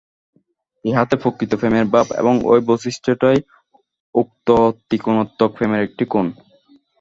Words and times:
ইহাতে 0.85 1.15
প্রকৃত 1.21 1.51
প্রেমের 1.55 1.87
ভাব, 1.93 2.07
এবং 2.21 2.33
এই 2.47 2.61
বৈশিষ্ট্যই 2.67 3.39
উক্ত 4.15 4.47
ত্রিকোণাত্মক 4.87 5.49
প্রেমের 5.55 5.81
একটি 5.87 6.03
কোণ। 6.05 6.25